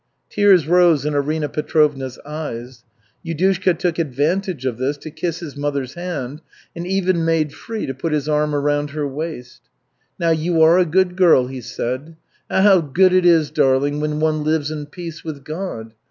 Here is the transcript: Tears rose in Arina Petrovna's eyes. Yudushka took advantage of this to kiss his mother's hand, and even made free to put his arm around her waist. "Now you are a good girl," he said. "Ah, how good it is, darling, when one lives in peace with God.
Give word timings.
Tears 0.31 0.67
rose 0.67 1.05
in 1.05 1.13
Arina 1.13 1.47
Petrovna's 1.47 2.17
eyes. 2.25 2.83
Yudushka 3.23 3.77
took 3.77 3.99
advantage 3.99 4.65
of 4.65 4.79
this 4.79 4.97
to 4.97 5.11
kiss 5.11 5.41
his 5.41 5.55
mother's 5.55 5.93
hand, 5.93 6.41
and 6.75 6.87
even 6.87 7.23
made 7.23 7.53
free 7.53 7.85
to 7.85 7.93
put 7.93 8.11
his 8.11 8.27
arm 8.27 8.55
around 8.55 8.89
her 8.89 9.07
waist. 9.07 9.61
"Now 10.17 10.31
you 10.31 10.59
are 10.63 10.79
a 10.79 10.85
good 10.87 11.15
girl," 11.15 11.45
he 11.45 11.61
said. 11.61 12.15
"Ah, 12.49 12.63
how 12.63 12.81
good 12.81 13.13
it 13.13 13.27
is, 13.27 13.51
darling, 13.51 13.99
when 13.99 14.19
one 14.19 14.43
lives 14.43 14.71
in 14.71 14.87
peace 14.87 15.23
with 15.23 15.43
God. 15.43 15.93